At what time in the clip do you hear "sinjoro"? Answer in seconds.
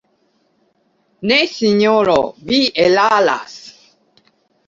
1.51-2.17